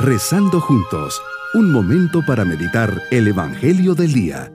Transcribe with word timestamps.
Rezando 0.00 0.60
juntos, 0.60 1.20
un 1.54 1.72
momento 1.72 2.24
para 2.24 2.44
meditar 2.44 3.02
el 3.10 3.26
Evangelio 3.26 3.96
del 3.96 4.12
Día. 4.12 4.52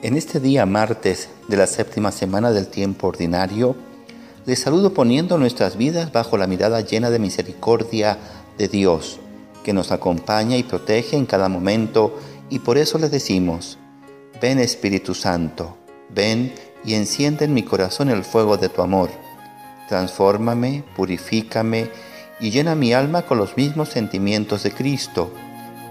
En 0.00 0.16
este 0.16 0.40
día 0.40 0.64
martes 0.64 1.28
de 1.48 1.58
la 1.58 1.66
séptima 1.66 2.10
semana 2.10 2.50
del 2.52 2.68
tiempo 2.68 3.08
ordinario, 3.08 3.76
les 4.46 4.58
saludo 4.58 4.94
poniendo 4.94 5.36
nuestras 5.36 5.76
vidas 5.76 6.12
bajo 6.12 6.38
la 6.38 6.46
mirada 6.46 6.80
llena 6.80 7.10
de 7.10 7.18
misericordia 7.18 8.16
de 8.56 8.68
Dios, 8.68 9.20
que 9.64 9.74
nos 9.74 9.92
acompaña 9.92 10.56
y 10.56 10.62
protege 10.62 11.18
en 11.18 11.26
cada 11.26 11.50
momento, 11.50 12.18
y 12.48 12.60
por 12.60 12.78
eso 12.78 12.96
le 12.96 13.10
decimos, 13.10 13.76
ven 14.40 14.58
Espíritu 14.58 15.14
Santo, 15.14 15.76
ven 16.10 16.54
y 16.84 16.94
enciende 16.94 17.44
en 17.44 17.54
mi 17.54 17.62
corazón 17.62 18.08
el 18.08 18.24
fuego 18.24 18.56
de 18.56 18.68
tu 18.68 18.82
amor. 18.82 19.10
Transfórmame, 19.88 20.84
purifícame 20.96 21.90
y 22.40 22.50
llena 22.50 22.74
mi 22.74 22.92
alma 22.92 23.22
con 23.22 23.38
los 23.38 23.56
mismos 23.56 23.88
sentimientos 23.88 24.62
de 24.62 24.72
Cristo. 24.72 25.32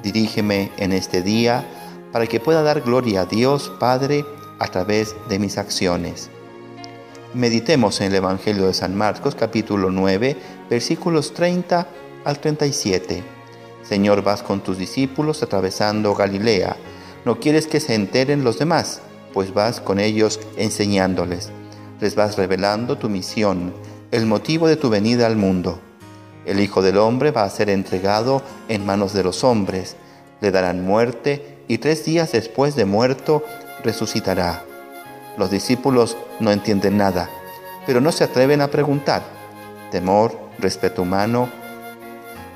Dirígeme 0.04 0.72
en 0.78 0.94
este 0.94 1.22
día, 1.22 1.66
para 2.12 2.28
que 2.28 2.40
pueda 2.40 2.64
dar 2.64 2.82
gloria 2.82 3.22
a 3.22 3.26
Dios 3.26 3.72
Padre 3.80 4.26
a 4.60 4.68
través 4.68 5.16
de 5.28 5.40
mis 5.40 5.58
acciones. 5.58 6.30
Meditemos 7.34 8.00
en 8.00 8.08
el 8.08 8.16
Evangelio 8.16 8.68
de 8.68 8.74
San 8.74 8.96
Marcos 8.96 9.36
capítulo 9.36 9.92
9 9.92 10.38
versículos 10.70 11.34
30 11.34 11.88
al 12.24 12.40
37. 12.40 13.24
Señor, 13.84 14.24
vas 14.24 14.42
con 14.44 14.62
tus 14.62 14.78
discípulos 14.78 15.44
atravesando 15.44 16.16
Galilea. 16.16 16.78
No 17.26 17.40
quieres 17.40 17.68
que 17.68 17.80
se 17.80 17.96
enteren 17.96 18.44
los 18.44 18.60
demás, 18.60 19.02
pues 19.34 19.54
vas 19.54 19.82
con 19.82 20.00
ellos 20.00 20.40
enseñándoles. 20.58 21.52
Les 22.00 22.16
vas 22.16 22.38
revelando 22.38 22.98
tu 22.98 23.10
misión, 23.10 23.74
el 24.12 24.26
motivo 24.26 24.68
de 24.68 24.78
tu 24.78 24.90
venida 24.90 25.28
al 25.28 25.36
mundo. 25.36 25.80
El 26.46 26.60
Hijo 26.62 26.82
del 26.82 26.98
Hombre 26.98 27.32
va 27.32 27.44
a 27.44 27.50
ser 27.50 27.70
entregado 27.70 28.42
en 28.70 28.86
manos 28.86 29.14
de 29.14 29.24
los 29.24 29.44
hombres. 29.44 29.96
Le 30.40 30.52
darán 30.52 30.86
muerte 30.86 31.58
y 31.68 31.80
tres 31.80 32.06
días 32.06 32.32
después 32.32 32.76
de 32.76 32.86
muerto 32.86 33.44
resucitará. 33.84 34.64
Los 35.38 35.52
discípulos 35.52 36.18
no 36.40 36.52
entienden 36.52 36.98
nada, 36.98 37.30
pero 37.86 38.02
no 38.02 38.12
se 38.12 38.24
atreven 38.24 38.62
a 38.62 38.70
preguntar. 38.70 39.24
Temor, 39.92 40.38
respeto 40.58 41.02
humano. 41.02 41.50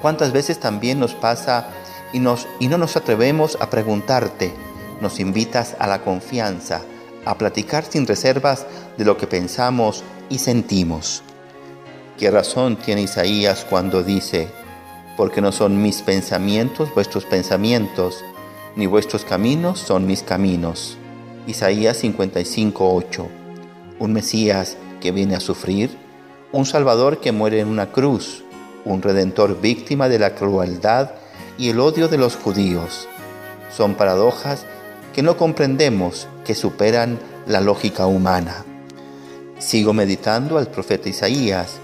¿Cuántas 0.01 0.31
veces 0.31 0.59
también 0.59 0.99
nos 0.99 1.13
pasa 1.13 1.67
y, 2.13 2.19
no 2.19 2.77
nos 2.77 2.95
atrevemos 2.97 3.57
a 3.59 3.69
preguntarte? 3.69 4.53
Nos 4.99 5.19
invitas 5.19 5.75
a 5.79 5.87
la 5.87 6.01
confianza, 6.03 6.81
a 7.25 7.37
platicar 7.37 7.85
sin 7.85 8.05
reservas 8.05 8.65
de 8.97 9.05
lo 9.05 9.17
que 9.17 9.27
pensamos 9.27 10.03
y 10.29 10.39
sentimos. 10.39 11.23
¿Qué 12.17 12.29
razón 12.29 12.75
tiene 12.75 13.03
Isaías 13.03 13.65
cuando 13.69 14.03
dice, 14.03 14.47
porque 15.17 15.41
no 15.41 15.51
son 15.51 15.81
mis 15.81 16.01
pensamientos 16.01 16.93
vuestros 16.93 17.25
pensamientos, 17.25 18.23
ni 18.75 18.85
vuestros 18.85 19.25
caminos 19.25 19.79
son 19.79 20.07
mis 20.07 20.23
caminos. 20.23 20.97
Isaías 21.47 21.97
55:8. 22.03 23.27
Un 23.99 24.13
Mesías 24.13 24.77
que 24.99 25.11
viene 25.11 25.35
a 25.35 25.39
sufrir, 25.39 25.97
un 26.51 26.65
Salvador 26.65 27.19
que 27.19 27.31
muere 27.31 27.59
en 27.59 27.67
una 27.67 27.91
cruz, 27.91 28.43
un 28.85 29.01
Redentor 29.01 29.59
víctima 29.59 30.09
de 30.09 30.19
la 30.19 30.35
crueldad 30.35 31.11
y 31.57 31.69
el 31.69 31.79
odio 31.79 32.07
de 32.07 32.17
los 32.17 32.35
judíos. 32.35 33.07
Son 33.75 33.95
paradojas 33.95 34.65
que 35.13 35.21
no 35.21 35.37
comprendemos, 35.37 36.27
que 36.45 36.55
superan 36.55 37.19
la 37.45 37.61
lógica 37.61 38.05
humana. 38.05 38.65
Sigo 39.59 39.93
meditando 39.93 40.57
al 40.57 40.67
profeta 40.67 41.09
Isaías, 41.09 41.79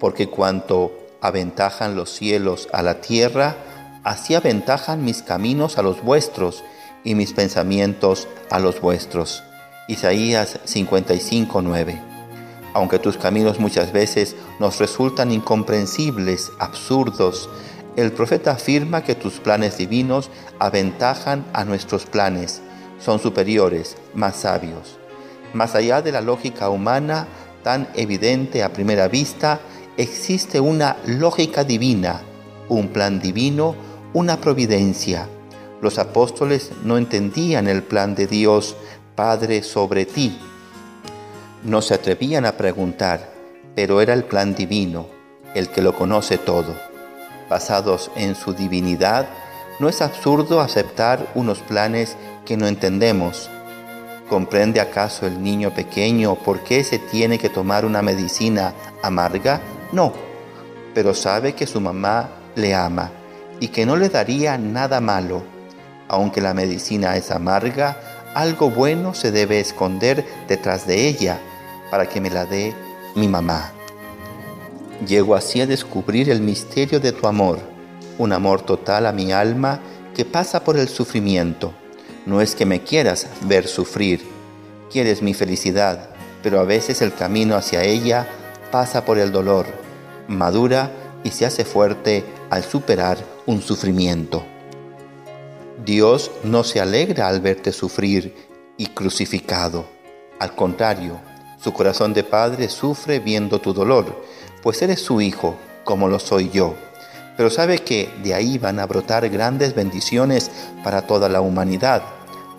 porque 0.00 0.28
cuanto 0.28 0.92
aventajan 1.20 1.96
los 1.96 2.10
cielos 2.10 2.68
a 2.72 2.82
la 2.82 3.00
tierra, 3.00 3.56
así 4.02 4.34
aventajan 4.34 5.04
mis 5.04 5.22
caminos 5.22 5.78
a 5.78 5.82
los 5.82 6.02
vuestros 6.02 6.64
y 7.04 7.14
mis 7.14 7.32
pensamientos 7.32 8.28
a 8.50 8.58
los 8.58 8.80
vuestros. 8.80 9.42
Isaías 9.88 10.58
55:9. 10.64 12.00
Aunque 12.74 12.98
tus 12.98 13.16
caminos 13.16 13.60
muchas 13.60 13.92
veces 13.92 14.34
nos 14.58 14.78
resultan 14.80 15.30
incomprensibles, 15.30 16.50
absurdos, 16.58 17.48
el 17.96 18.12
profeta 18.12 18.52
afirma 18.52 19.04
que 19.04 19.14
tus 19.14 19.34
planes 19.40 19.78
divinos 19.78 20.30
aventajan 20.58 21.44
a 21.52 21.64
nuestros 21.64 22.06
planes, 22.06 22.60
son 22.98 23.18
superiores, 23.18 23.96
más 24.14 24.36
sabios. 24.36 24.98
Más 25.52 25.74
allá 25.74 26.02
de 26.02 26.12
la 26.12 26.20
lógica 26.20 26.68
humana 26.68 27.28
tan 27.62 27.88
evidente 27.94 28.62
a 28.62 28.72
primera 28.72 29.08
vista, 29.08 29.60
existe 29.96 30.60
una 30.60 30.96
lógica 31.06 31.64
divina, 31.64 32.20
un 32.68 32.88
plan 32.88 33.20
divino 33.20 33.74
una 34.14 34.40
providencia. 34.40 35.28
Los 35.82 35.98
apóstoles 35.98 36.70
no 36.84 36.96
entendían 36.96 37.66
el 37.66 37.82
plan 37.82 38.14
de 38.14 38.26
Dios 38.28 38.76
Padre 39.16 39.62
sobre 39.62 40.06
ti. 40.06 40.38
No 41.64 41.82
se 41.82 41.94
atrevían 41.94 42.46
a 42.46 42.56
preguntar, 42.56 43.32
pero 43.74 44.00
era 44.00 44.14
el 44.14 44.24
plan 44.24 44.54
divino, 44.54 45.08
el 45.54 45.68
que 45.68 45.82
lo 45.82 45.94
conoce 45.94 46.38
todo. 46.38 46.93
Basados 47.48 48.10
en 48.16 48.34
su 48.34 48.54
divinidad, 48.54 49.26
no 49.78 49.88
es 49.88 50.00
absurdo 50.02 50.60
aceptar 50.60 51.26
unos 51.34 51.60
planes 51.60 52.16
que 52.44 52.56
no 52.56 52.66
entendemos. 52.66 53.50
¿Comprende 54.28 54.80
acaso 54.80 55.26
el 55.26 55.42
niño 55.42 55.70
pequeño 55.74 56.34
por 56.36 56.60
qué 56.60 56.82
se 56.84 56.98
tiene 56.98 57.38
que 57.38 57.50
tomar 57.50 57.84
una 57.84 58.02
medicina 58.02 58.72
amarga? 59.02 59.60
No, 59.92 60.12
pero 60.94 61.14
sabe 61.14 61.54
que 61.54 61.66
su 61.66 61.80
mamá 61.80 62.30
le 62.54 62.74
ama 62.74 63.10
y 63.60 63.68
que 63.68 63.84
no 63.84 63.96
le 63.96 64.08
daría 64.08 64.56
nada 64.56 65.00
malo. 65.00 65.42
Aunque 66.08 66.40
la 66.40 66.54
medicina 66.54 67.16
es 67.16 67.30
amarga, 67.30 67.96
algo 68.34 68.70
bueno 68.70 69.14
se 69.14 69.30
debe 69.30 69.60
esconder 69.60 70.24
detrás 70.48 70.86
de 70.86 71.08
ella 71.08 71.38
para 71.90 72.08
que 72.08 72.20
me 72.20 72.30
la 72.30 72.46
dé 72.46 72.74
mi 73.14 73.28
mamá. 73.28 73.72
Llego 75.06 75.34
así 75.34 75.60
a 75.60 75.66
descubrir 75.66 76.30
el 76.30 76.40
misterio 76.40 77.00
de 77.00 77.12
tu 77.12 77.26
amor, 77.26 77.58
un 78.18 78.32
amor 78.32 78.62
total 78.62 79.06
a 79.06 79.12
mi 79.12 79.32
alma 79.32 79.80
que 80.14 80.24
pasa 80.24 80.62
por 80.62 80.78
el 80.78 80.88
sufrimiento. 80.88 81.74
No 82.26 82.40
es 82.40 82.54
que 82.54 82.64
me 82.64 82.82
quieras 82.82 83.26
ver 83.42 83.66
sufrir, 83.66 84.24
quieres 84.90 85.20
mi 85.20 85.34
felicidad, 85.34 86.10
pero 86.42 86.60
a 86.60 86.64
veces 86.64 87.02
el 87.02 87.12
camino 87.12 87.56
hacia 87.56 87.82
ella 87.82 88.26
pasa 88.70 89.04
por 89.04 89.18
el 89.18 89.32
dolor, 89.32 89.66
madura 90.28 90.90
y 91.24 91.30
se 91.30 91.44
hace 91.44 91.64
fuerte 91.64 92.24
al 92.48 92.62
superar 92.62 93.18
un 93.46 93.60
sufrimiento. 93.60 94.44
Dios 95.84 96.30
no 96.44 96.64
se 96.64 96.80
alegra 96.80 97.28
al 97.28 97.40
verte 97.40 97.72
sufrir 97.72 98.34
y 98.78 98.86
crucificado. 98.86 99.86
Al 100.38 100.54
contrario, 100.54 101.20
su 101.62 101.72
corazón 101.72 102.14
de 102.14 102.24
padre 102.24 102.68
sufre 102.68 103.20
viendo 103.20 103.60
tu 103.60 103.74
dolor, 103.74 104.22
pues 104.64 104.80
eres 104.80 105.02
su 105.02 105.20
hijo, 105.20 105.56
como 105.84 106.08
lo 106.08 106.18
soy 106.18 106.48
yo. 106.48 106.74
Pero 107.36 107.50
sabe 107.50 107.80
que 107.80 108.08
de 108.22 108.32
ahí 108.32 108.56
van 108.56 108.80
a 108.80 108.86
brotar 108.86 109.28
grandes 109.28 109.74
bendiciones 109.74 110.50
para 110.82 111.02
toda 111.02 111.28
la 111.28 111.42
humanidad. 111.42 112.02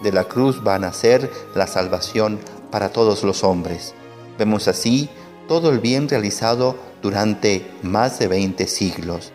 De 0.04 0.12
la 0.12 0.26
cruz 0.26 0.64
van 0.64 0.84
a 0.84 0.94
ser 0.94 1.32
la 1.56 1.66
salvación 1.66 2.40
para 2.70 2.90
todos 2.90 3.24
los 3.24 3.44
hombres. 3.44 3.96
Vemos 4.38 4.68
así 4.68 5.10
todo 5.48 5.72
el 5.72 5.80
bien 5.80 6.08
realizado 6.08 6.76
durante 7.02 7.66
más 7.82 8.20
de 8.20 8.28
20 8.28 8.68
siglos. 8.68 9.32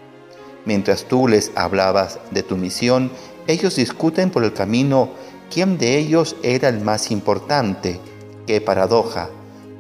Mientras 0.64 1.06
tú 1.06 1.26
les 1.26 1.50
hablabas 1.56 2.20
de 2.30 2.44
tu 2.44 2.56
misión, 2.56 3.10
ellos 3.48 3.74
discuten 3.74 4.30
por 4.30 4.44
el 4.44 4.53
camino 4.53 5.10
quién 5.53 5.77
de 5.77 5.98
ellos 5.98 6.36
era 6.44 6.68
el 6.68 6.80
más 6.83 7.10
importante. 7.10 7.98
Qué 8.47 8.60
paradoja. 8.60 9.28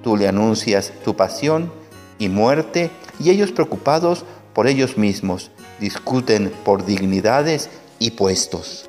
Tú 0.02 0.16
le 0.16 0.26
anuncias 0.26 0.92
tu 1.04 1.14
pasión 1.14 1.78
y 2.20 2.28
muerte 2.28 2.92
y 3.18 3.30
ellos 3.30 3.50
preocupados 3.50 4.24
por 4.54 4.68
ellos 4.68 4.96
mismos 4.96 5.50
discuten 5.80 6.52
por 6.64 6.84
dignidades 6.84 7.70
y 7.98 8.12
puestos. 8.12 8.88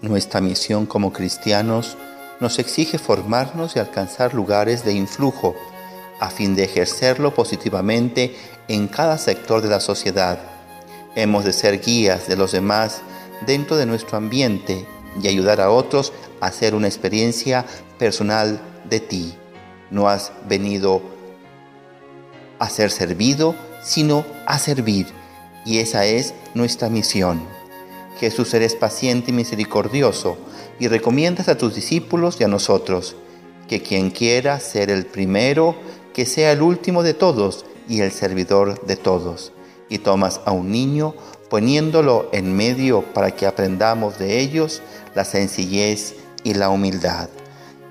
Nuestra 0.00 0.40
misión 0.40 0.86
como 0.86 1.12
cristianos 1.12 1.98
nos 2.40 2.58
exige 2.58 2.98
formarnos 2.98 3.74
y 3.74 3.80
alcanzar 3.80 4.32
lugares 4.32 4.84
de 4.84 4.92
influjo 4.92 5.56
a 6.20 6.30
fin 6.30 6.54
de 6.54 6.64
ejercerlo 6.64 7.34
positivamente 7.34 8.36
en 8.68 8.86
cada 8.86 9.18
sector 9.18 9.60
de 9.60 9.68
la 9.68 9.80
sociedad. 9.80 10.38
Hemos 11.16 11.44
de 11.44 11.52
ser 11.52 11.80
guías 11.80 12.28
de 12.28 12.36
los 12.36 12.52
demás 12.52 13.00
dentro 13.46 13.76
de 13.76 13.86
nuestro 13.86 14.16
ambiente 14.16 14.86
y 15.20 15.26
ayudar 15.26 15.60
a 15.60 15.70
otros 15.70 16.12
a 16.40 16.46
hacer 16.46 16.76
una 16.76 16.86
experiencia 16.86 17.64
personal 17.98 18.60
de 18.88 19.00
ti. 19.00 19.34
No 19.90 20.08
has 20.08 20.30
venido 20.48 21.02
a 22.58 22.68
ser 22.68 22.90
servido, 22.90 23.54
sino 23.82 24.24
a 24.46 24.58
servir. 24.58 25.06
Y 25.64 25.78
esa 25.78 26.04
es 26.06 26.34
nuestra 26.54 26.88
misión. 26.88 27.42
Jesús 28.18 28.52
eres 28.54 28.74
paciente 28.74 29.30
y 29.30 29.34
misericordioso, 29.34 30.38
y 30.80 30.88
recomiendas 30.88 31.48
a 31.48 31.58
tus 31.58 31.74
discípulos 31.74 32.36
y 32.40 32.44
a 32.44 32.48
nosotros, 32.48 33.16
que 33.68 33.82
quien 33.82 34.10
quiera 34.10 34.58
ser 34.60 34.90
el 34.90 35.06
primero, 35.06 35.76
que 36.12 36.26
sea 36.26 36.52
el 36.52 36.62
último 36.62 37.02
de 37.02 37.14
todos 37.14 37.64
y 37.88 38.00
el 38.00 38.10
servidor 38.10 38.84
de 38.86 38.96
todos. 38.96 39.52
Y 39.88 39.98
tomas 39.98 40.40
a 40.44 40.52
un 40.52 40.72
niño 40.72 41.14
poniéndolo 41.48 42.28
en 42.32 42.54
medio 42.54 43.02
para 43.14 43.30
que 43.30 43.46
aprendamos 43.46 44.18
de 44.18 44.40
ellos 44.40 44.82
la 45.14 45.24
sencillez 45.24 46.14
y 46.44 46.54
la 46.54 46.70
humildad. 46.70 47.28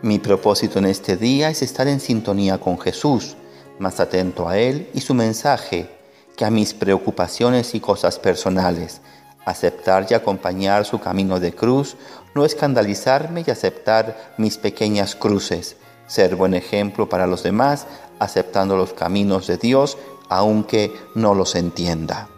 Mi 0.01 0.19
propósito 0.19 0.77
en 0.79 0.85
este 0.85 1.17
día 1.17 1.49
es 1.49 1.61
estar 1.61 1.87
en 1.87 1.99
sintonía 1.99 2.59
con 2.59 2.79
Jesús, 2.79 3.36
más 3.79 3.99
atento 3.99 4.47
a 4.47 4.57
Él 4.57 4.89
y 4.93 5.01
su 5.01 5.13
mensaje 5.13 5.89
que 6.35 6.45
a 6.45 6.51
mis 6.51 6.73
preocupaciones 6.73 7.75
y 7.75 7.79
cosas 7.79 8.19
personales. 8.19 9.01
Aceptar 9.45 10.05
y 10.09 10.13
acompañar 10.13 10.85
su 10.85 10.99
camino 10.99 11.39
de 11.39 11.53
cruz, 11.53 11.95
no 12.35 12.45
escandalizarme 12.45 13.43
y 13.45 13.51
aceptar 13.51 14.33
mis 14.37 14.57
pequeñas 14.57 15.15
cruces. 15.15 15.77
Ser 16.05 16.35
buen 16.35 16.53
ejemplo 16.53 17.09
para 17.09 17.27
los 17.27 17.43
demás, 17.43 17.87
aceptando 18.19 18.77
los 18.77 18.93
caminos 18.93 19.47
de 19.47 19.57
Dios, 19.57 19.97
aunque 20.29 20.93
no 21.15 21.33
los 21.33 21.55
entienda. 21.55 22.29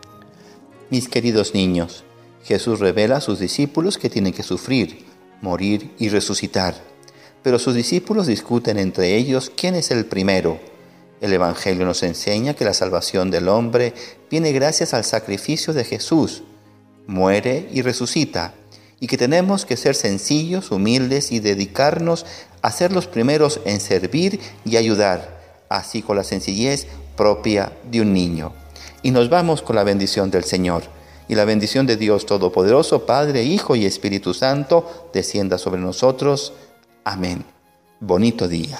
Mis 0.90 1.10
queridos 1.10 1.54
niños, 1.54 2.04
Jesús 2.44 2.80
revela 2.80 3.18
a 3.18 3.22
sus 3.22 3.40
discípulos 3.40 3.98
que 3.98 4.10
tienen 4.10 4.34
que 4.34 4.44
sufrir, 4.44 5.06
morir 5.42 5.94
y 6.00 6.10
resucitar. 6.10 6.76
Pero 7.44 7.60
sus 7.60 7.76
discípulos 7.76 8.28
discuten 8.28 8.78
entre 8.78 9.16
ellos 9.16 9.52
quién 9.56 9.76
es 9.76 9.92
el 9.92 10.06
primero. 10.06 10.60
El 11.22 11.34
Evangelio 11.34 11.86
nos 11.86 12.04
enseña 12.04 12.54
que 12.54 12.66
la 12.66 12.74
salvación 12.74 13.30
del 13.32 13.50
hombre 13.50 13.94
viene 14.30 14.52
gracias 14.52 14.94
al 14.94 15.04
sacrificio 15.04 15.74
de 15.74 15.84
Jesús. 15.84 16.44
Muere 17.08 17.68
y 17.72 17.82
resucita, 17.82 18.54
y 19.00 19.08
que 19.08 19.18
tenemos 19.18 19.66
que 19.66 19.78
ser 19.78 19.96
sencillos, 19.96 20.72
humildes 20.72 21.32
y 21.32 21.40
dedicarnos 21.40 22.26
a 22.62 22.72
ser 22.72 22.92
los 22.92 23.08
primeros 23.08 23.62
en 23.66 23.80
servir 23.80 24.40
y 24.66 24.78
ayudar, 24.78 25.66
así 25.70 26.02
con 26.02 26.18
la 26.18 26.24
sencillez 26.24 26.88
propia 27.16 27.72
de 27.90 28.02
un 28.02 28.14
niño. 28.14 28.54
Y 29.02 29.12
nos 29.12 29.30
vamos 29.30 29.62
con 29.62 29.76
la 29.76 29.84
bendición 29.84 30.32
del 30.32 30.44
Señor. 30.44 30.84
Y 31.28 31.36
la 31.36 31.46
bendición 31.46 31.86
de 31.86 31.96
Dios 31.96 32.26
Todopoderoso, 32.26 33.06
Padre, 33.06 33.44
Hijo 33.44 33.76
y 33.76 33.86
Espíritu 33.86 34.34
Santo, 34.34 35.10
descienda 35.14 35.60
sobre 35.60 35.80
nosotros. 35.80 36.54
Amén. 37.04 37.46
Bonito 38.00 38.48
día. 38.48 38.80